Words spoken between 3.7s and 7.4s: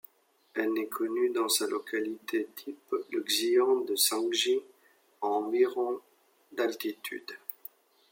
de Shangsi, à environ d'altitude.